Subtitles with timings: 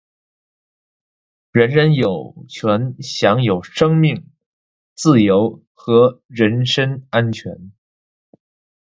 [1.51, 4.31] 人人有权享有生命、
[4.95, 7.71] 自由和人身安全。